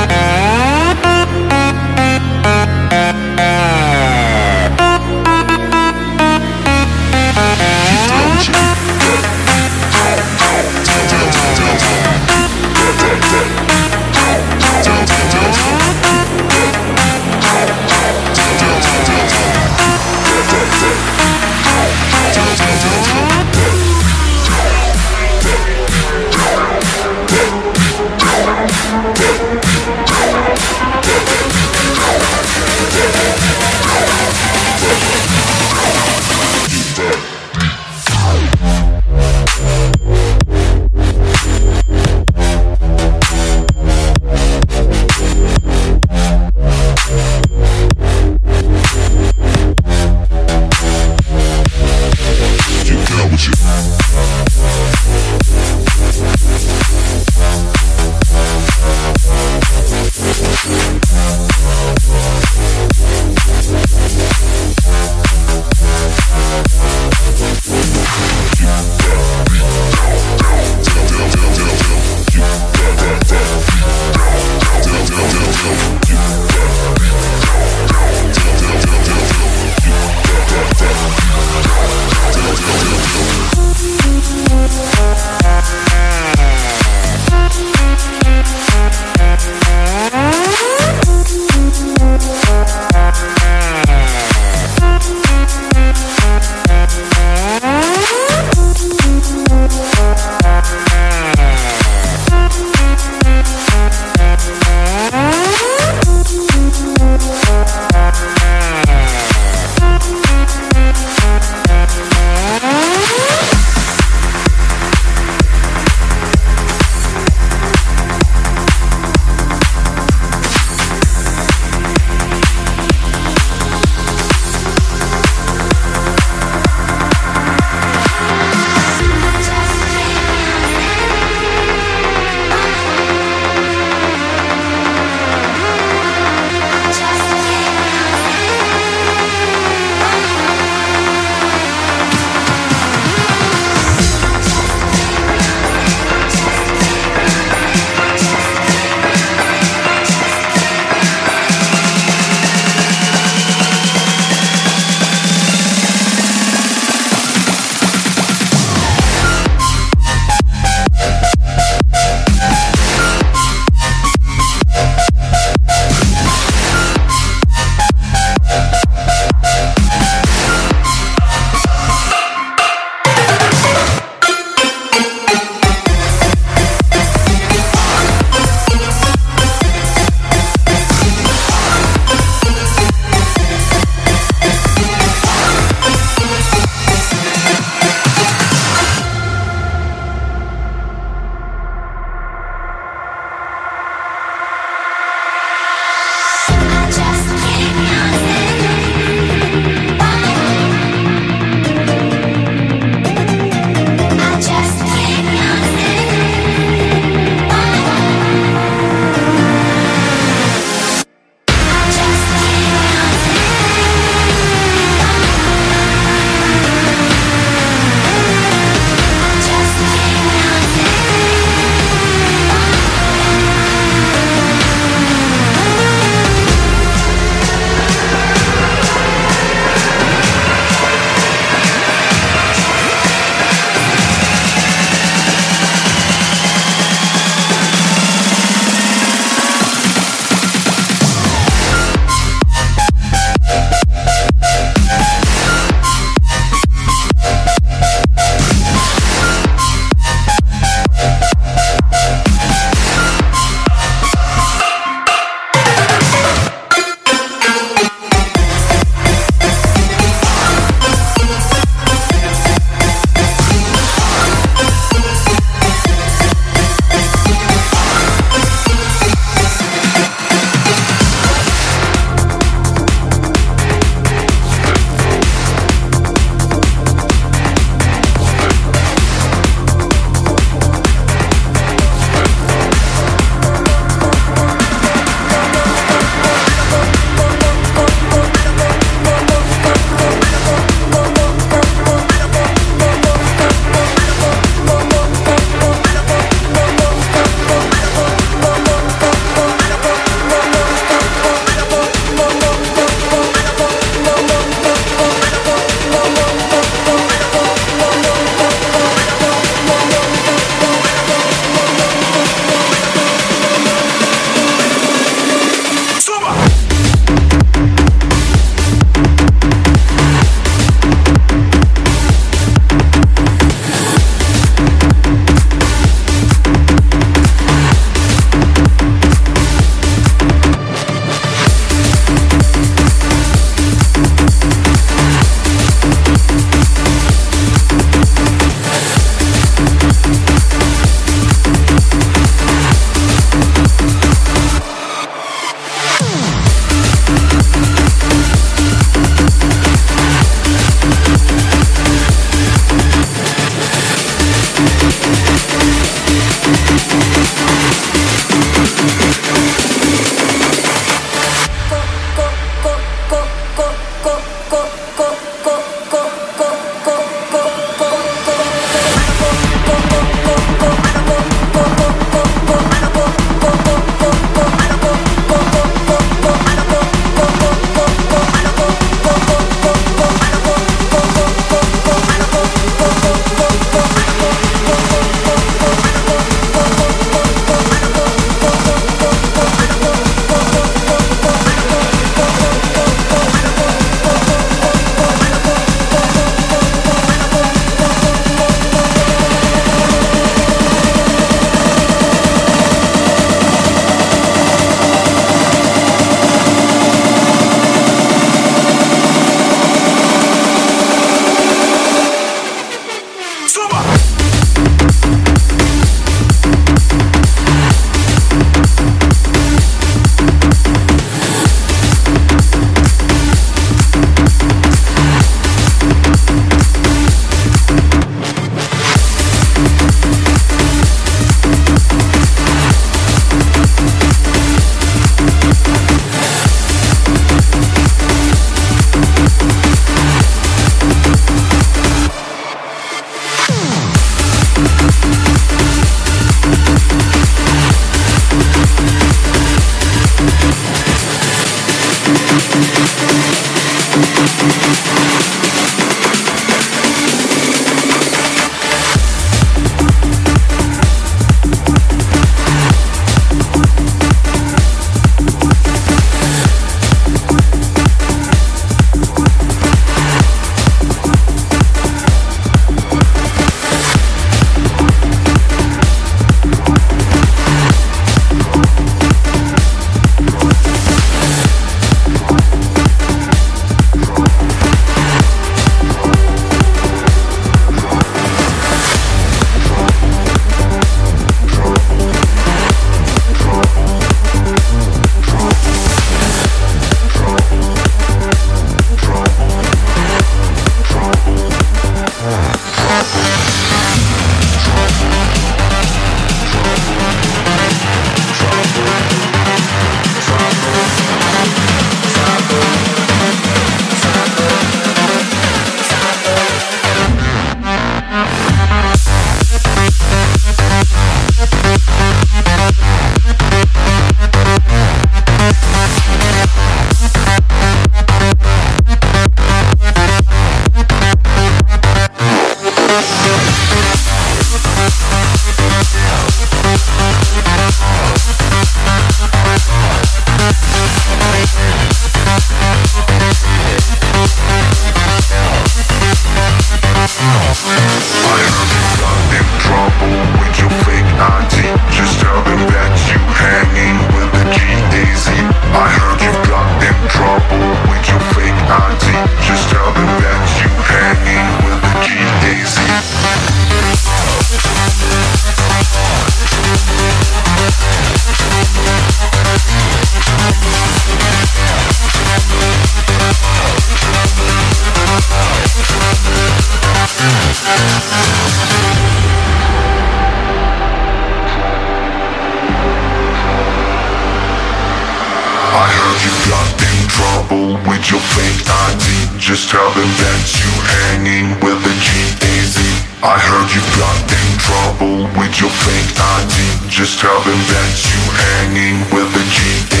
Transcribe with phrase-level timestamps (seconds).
[588.11, 592.75] your fake ID Just tell them that you hanging with the GAZ
[593.23, 598.21] I heard you got in trouble with your fake ID Just tell them that you
[598.35, 600.00] hanging with the GAZ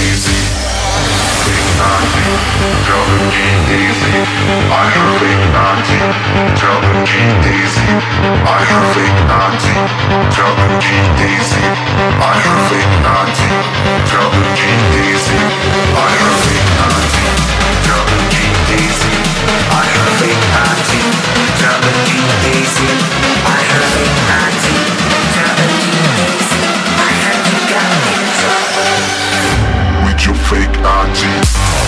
[1.81, 2.25] Nazi,
[2.85, 4.13] tell them Gene Daisy.
[4.69, 5.97] I have a fake Nazi,
[6.61, 7.89] tell them Gene Daisy.
[8.45, 9.73] I have a fake Nazi,
[10.29, 11.63] tell them Gene Daisy.
[12.21, 13.49] I have a fake Nazi,
[14.13, 15.37] tell them Gene Daisy.
[15.97, 17.25] I have a fake Nazi,
[17.81, 19.15] tell them Gene Daisy.
[19.73, 21.01] I have a fake Nazi,
[21.57, 22.89] tell them Gene Daisy.
[23.41, 24.80] I have a fake Nazi.
[30.51, 31.80] fake ID.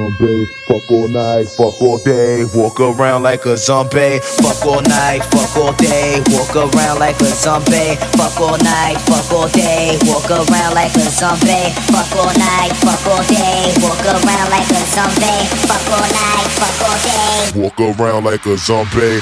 [0.00, 0.46] Zombie.
[0.66, 2.44] Fuck all night, fuck all day.
[2.54, 4.18] Walk around like a zombie.
[4.20, 6.22] Fuck all night, fuck all day.
[6.30, 7.96] Walk around like a zombie.
[8.16, 9.98] Fuck all night, fuck all day.
[10.06, 11.68] Walk around like a zombie.
[11.92, 13.72] Fuck all night, fuck all day.
[13.82, 15.44] Walk around like a zombie.
[15.68, 17.60] Fuck all night, fuck all day.
[17.60, 19.20] Walk around like a zombie.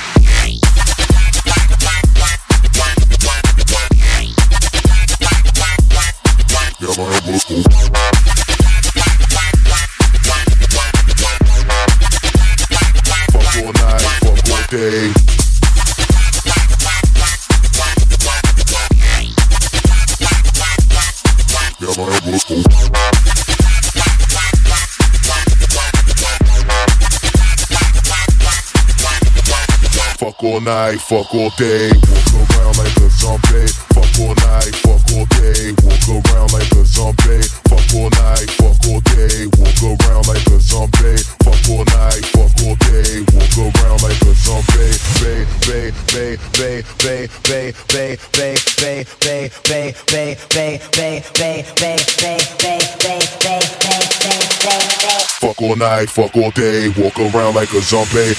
[30.59, 31.91] All night, fuck all day.
[32.35, 33.67] Walk around like a zombie.
[33.95, 35.75] Fuck all night, fuck all day.
[35.85, 37.43] Walk around like a zombie.
[37.69, 39.47] Fuck all night, fuck all day.
[39.59, 41.19] Walk around like a zombie.
[41.45, 43.23] Fuck all night, fuck all day.
[43.35, 44.89] Walk around like a zombie.
[55.41, 56.89] Fuck all night, fuck all day.
[56.89, 58.35] Walk around like a zombie.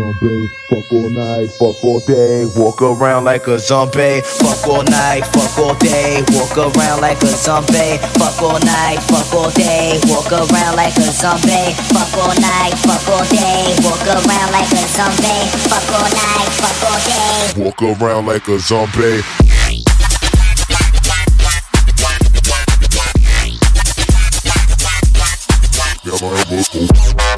[0.00, 4.22] Fuck all night, fuck all day, walk around like a zombie.
[4.22, 7.98] Fuck all night, fuck all day, walk around like a zombie.
[8.16, 11.76] Fuck all night, fuck all day, walk around like a zombie.
[11.92, 15.44] Fuck all night, fuck all day, walk around like a zombie.
[15.68, 19.20] Fuck all night, fuck all day, walk around like a zombie.
[26.02, 27.29] Yeah, my was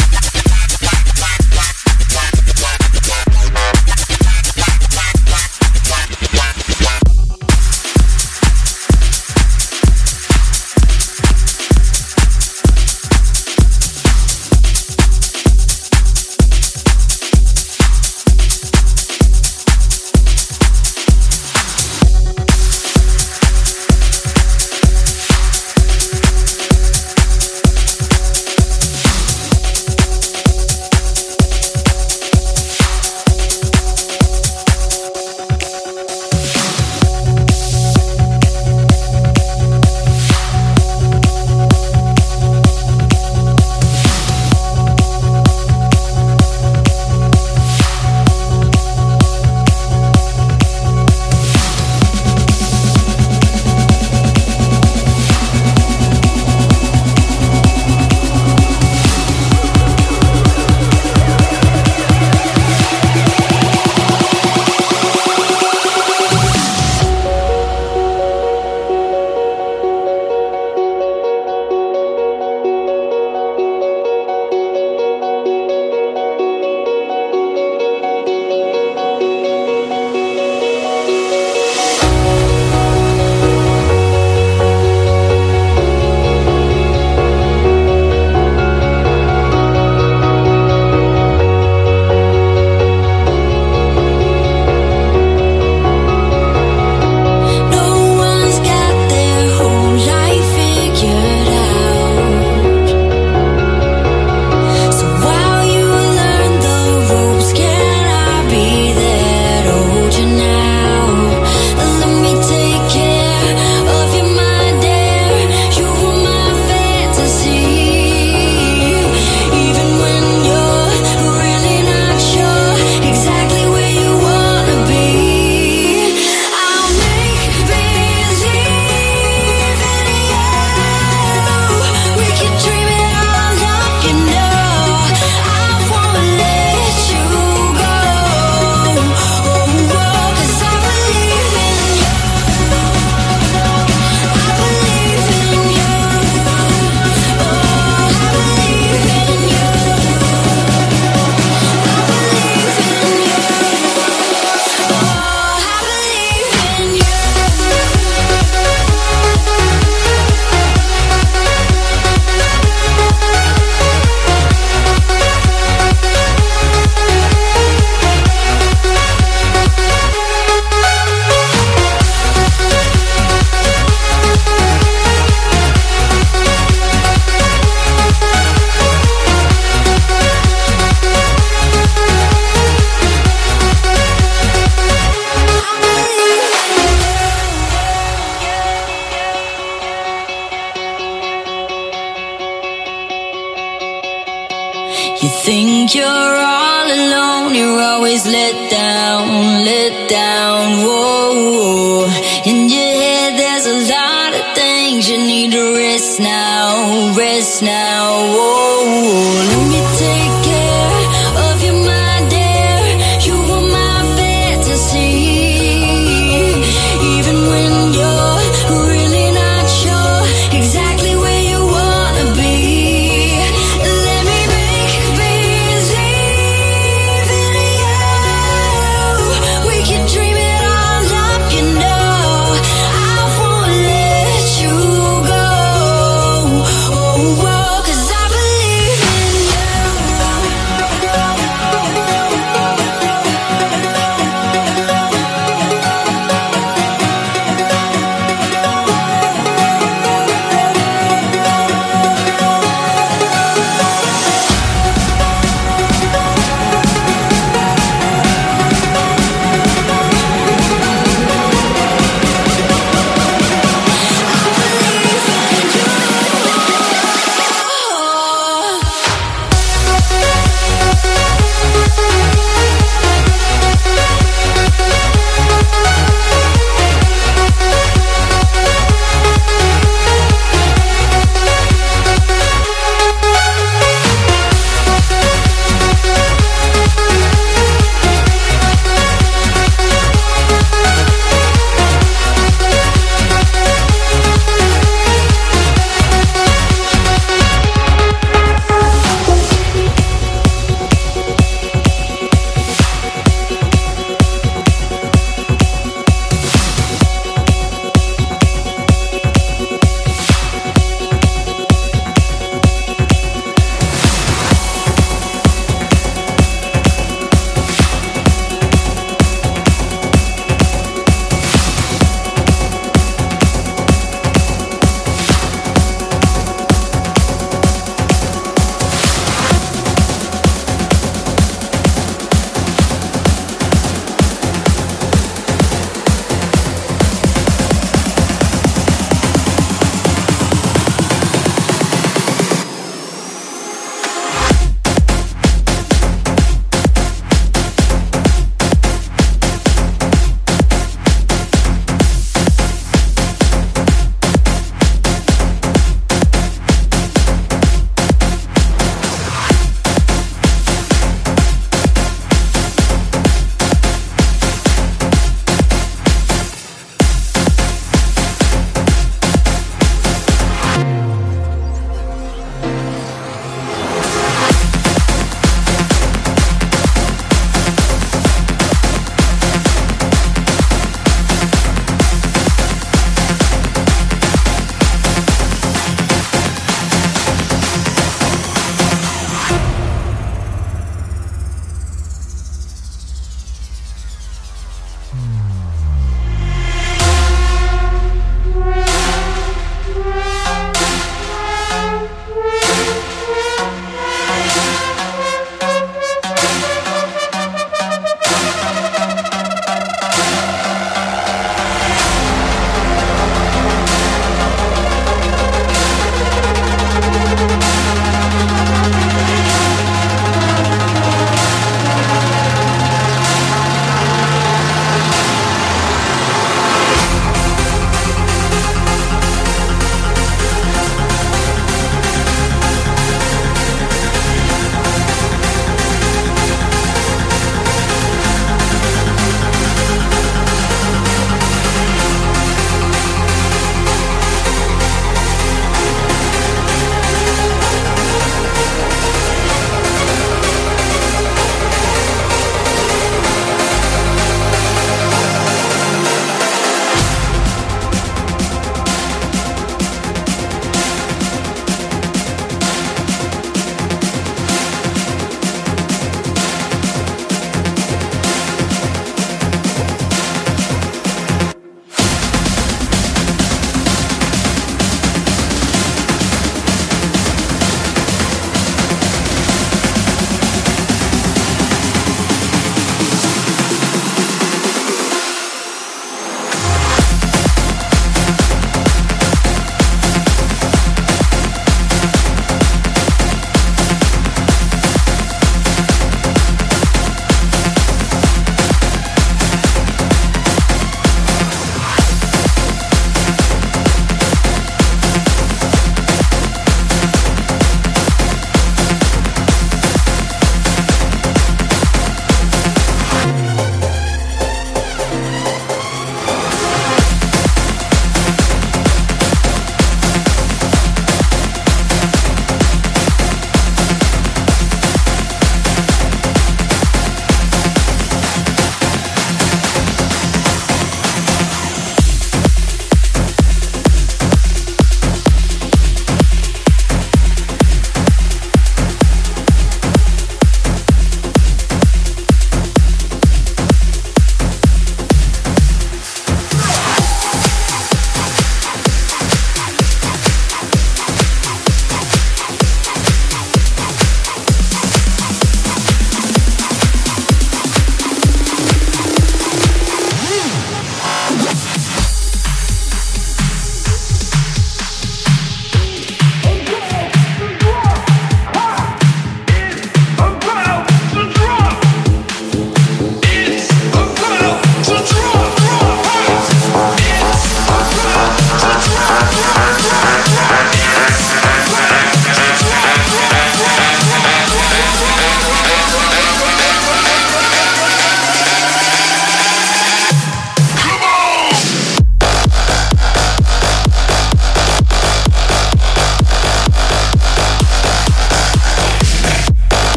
[205.43, 206.23] Cause